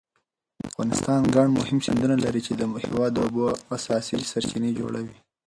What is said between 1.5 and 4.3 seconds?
مهم سیندونه لري چې د هېواد د اوبو اساسي